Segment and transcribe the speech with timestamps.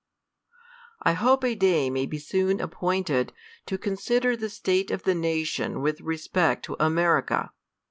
[1.03, 3.31] I hope a day may be soon appointed
[3.67, 7.51] to consider the state of the nation with respect to America.